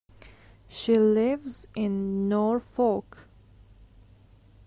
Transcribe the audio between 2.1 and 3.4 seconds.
Norfolk.